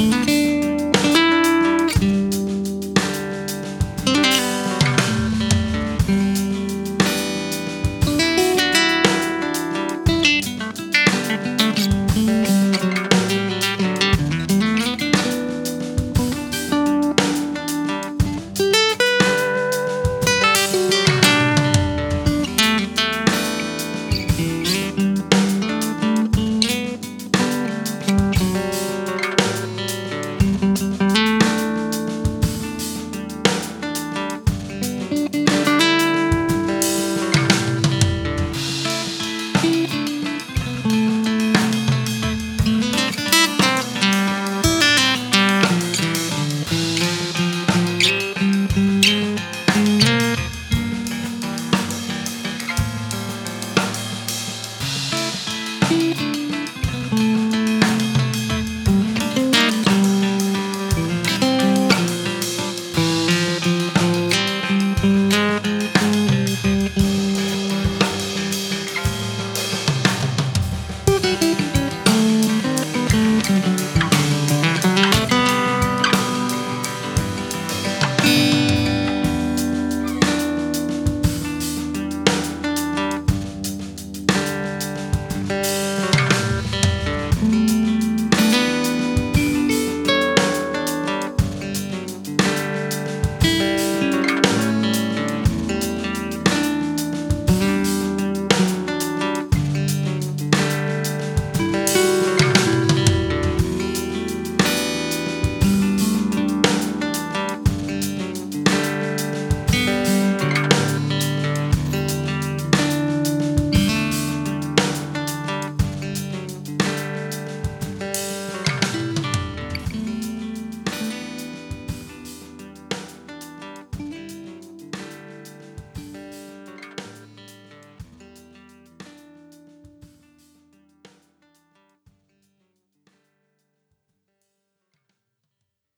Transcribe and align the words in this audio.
Música 0.00 0.59